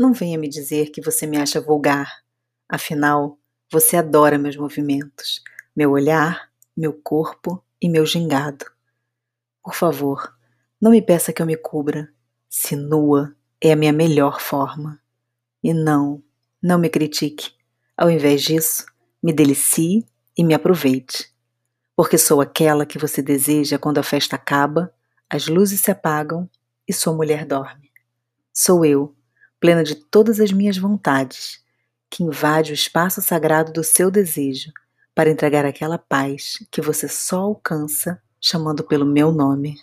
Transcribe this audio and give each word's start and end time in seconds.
Não 0.00 0.14
venha 0.14 0.38
me 0.38 0.48
dizer 0.48 0.88
que 0.92 1.02
você 1.02 1.26
me 1.26 1.36
acha 1.36 1.60
vulgar. 1.60 2.22
Afinal, 2.66 3.38
você 3.70 3.98
adora 3.98 4.38
meus 4.38 4.56
movimentos, 4.56 5.42
meu 5.76 5.90
olhar, 5.90 6.50
meu 6.74 6.94
corpo 6.94 7.62
e 7.78 7.86
meu 7.86 8.06
gingado. 8.06 8.64
Por 9.62 9.74
favor, 9.74 10.34
não 10.80 10.90
me 10.90 11.02
peça 11.02 11.34
que 11.34 11.42
eu 11.42 11.44
me 11.44 11.54
cubra. 11.54 12.10
Se 12.48 12.74
nua 12.74 13.36
é 13.60 13.72
a 13.72 13.76
minha 13.76 13.92
melhor 13.92 14.40
forma. 14.40 14.98
E 15.62 15.74
não, 15.74 16.24
não 16.62 16.78
me 16.78 16.88
critique. 16.88 17.52
Ao 17.94 18.10
invés 18.10 18.40
disso, 18.40 18.86
me 19.22 19.34
delicie 19.34 20.06
e 20.34 20.42
me 20.42 20.54
aproveite. 20.54 21.30
Porque 21.94 22.16
sou 22.16 22.40
aquela 22.40 22.86
que 22.86 22.98
você 22.98 23.20
deseja 23.20 23.78
quando 23.78 23.98
a 23.98 24.02
festa 24.02 24.34
acaba, 24.34 24.94
as 25.28 25.46
luzes 25.46 25.82
se 25.82 25.90
apagam 25.90 26.48
e 26.88 26.92
sua 26.94 27.12
mulher 27.12 27.44
dorme. 27.44 27.92
Sou 28.50 28.82
eu, 28.82 29.14
plena 29.60 29.84
de 29.84 29.94
todas 29.94 30.40
as 30.40 30.50
minhas 30.50 30.78
vontades, 30.78 31.62
que 32.10 32.24
invade 32.24 32.72
o 32.72 32.74
espaço 32.74 33.20
sagrado 33.20 33.72
do 33.72 33.84
seu 33.84 34.10
desejo 34.10 34.72
para 35.14 35.30
entregar 35.30 35.64
aquela 35.64 35.98
paz 35.98 36.66
que 36.70 36.80
você 36.80 37.06
só 37.06 37.40
alcança 37.40 38.20
chamando 38.40 38.82
pelo 38.82 39.04
meu 39.04 39.30
nome. 39.30 39.76